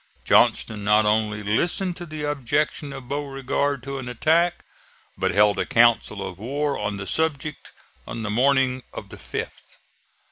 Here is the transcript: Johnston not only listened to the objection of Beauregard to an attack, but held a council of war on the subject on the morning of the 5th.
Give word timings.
Johnston 0.25 0.83
not 0.83 1.05
only 1.05 1.43
listened 1.43 1.95
to 1.97 2.07
the 2.07 2.23
objection 2.23 2.91
of 2.91 3.07
Beauregard 3.07 3.83
to 3.83 3.99
an 3.99 4.09
attack, 4.09 4.65
but 5.15 5.29
held 5.29 5.59
a 5.59 5.65
council 5.67 6.27
of 6.27 6.39
war 6.39 6.75
on 6.75 6.97
the 6.97 7.05
subject 7.05 7.71
on 8.07 8.23
the 8.23 8.31
morning 8.31 8.81
of 8.95 9.09
the 9.09 9.17
5th. 9.17 9.77